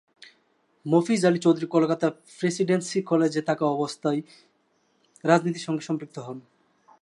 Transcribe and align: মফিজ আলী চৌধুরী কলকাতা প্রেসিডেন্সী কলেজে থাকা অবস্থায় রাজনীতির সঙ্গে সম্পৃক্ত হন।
মফিজ 0.85 1.21
আলী 1.25 1.39
চৌধুরী 1.39 1.67
কলকাতা 1.67 2.07
প্রেসিডেন্সী 2.39 2.99
কলেজে 3.01 3.41
থাকা 3.41 3.65
অবস্থায় 3.65 4.19
রাজনীতির 5.23 5.65
সঙ্গে 5.67 5.83
সম্পৃক্ত 5.83 6.17
হন। 6.19 6.37